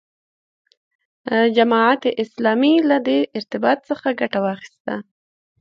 [1.57, 4.93] جماعت اسلامي له دې ارتباط څخه ګټه واخیسته.